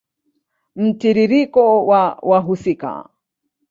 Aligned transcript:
Mtiririko 0.75 1.85
wa 1.87 2.03
wahusika 2.29 3.09